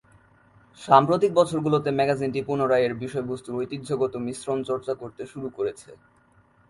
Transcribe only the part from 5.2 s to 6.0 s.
শুরু করেছে।